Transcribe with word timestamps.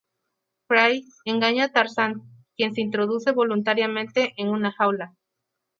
Fry 0.67 1.03
engaña 1.25 1.65
a 1.65 1.69
Tarzán, 1.71 2.23
quien 2.57 2.73
se 2.73 2.81
introduce 2.81 3.33
voluntariamente 3.33 4.33
en 4.37 4.47
una 4.49 4.71
jaula. 4.71 5.13